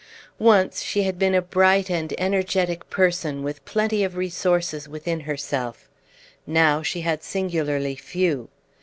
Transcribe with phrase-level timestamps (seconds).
[0.39, 5.87] Once she had been a bright and energetic person with plenty of resources within herself;
[6.47, 8.49] now she had singularly few.